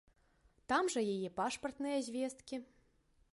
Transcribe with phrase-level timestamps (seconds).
[0.71, 2.55] Там жа яе пашпартныя звесткі.